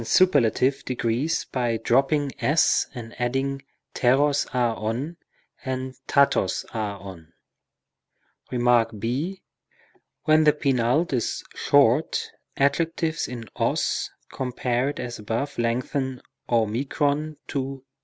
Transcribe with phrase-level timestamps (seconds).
[0.01, 3.61] 35 superlative degrees by dropping s and adding
[4.03, 5.13] repos, a, ov
[5.63, 7.27] and raros, α, OV.
[8.49, 8.61] Kem.
[8.61, 9.37] ὃ.
[10.23, 16.67] When the penult is short, adjectives in os compared as above lengthen o
[17.47, 17.83] tow.